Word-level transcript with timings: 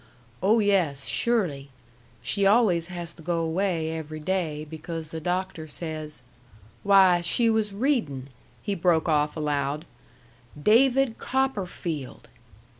Oh, 0.41 0.57
yes. 0.57 1.05
Surely. 1.05 1.69
She 2.23 2.43
always 2.43 2.87
has 2.87 3.13
to 3.13 3.21
go 3.21 3.37
away 3.37 3.91
every 3.95 4.19
day 4.19 4.65
because 4.67 5.09
the 5.09 5.19
doctor 5.21 5.67
says 5.67 6.23
why, 6.81 7.21
she 7.21 7.51
was 7.51 7.71
readin'!" 7.71 8.29
he 8.63 8.73
broke 8.73 9.07
off, 9.07 9.37
aloud. 9.37 9.85
"DAVID 10.59 11.19
COPPERFIELD." 11.19 12.29